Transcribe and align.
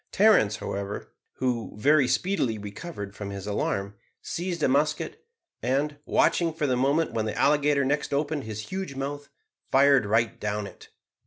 Terence, 0.11 0.55
however, 0.55 1.11
who 1.33 1.73
very 1.75 2.07
speedily 2.07 2.57
recovered 2.57 3.15
from 3.15 3.29
his 3.29 3.45
alarm, 3.45 3.93
seized 4.19 4.63
a 4.63 4.67
musket, 4.67 5.27
and, 5.61 5.99
watching 6.07 6.53
for 6.55 6.65
the 6.65 6.75
moment 6.75 7.11
when 7.13 7.25
the 7.25 7.37
alligator 7.37 7.85
next 7.85 8.11
opened 8.11 8.45
his 8.45 8.69
huge 8.71 8.95
mouth, 8.95 9.29
fired 9.69 10.07
right 10.07 10.39
down 10.39 10.65
it. 10.65 10.89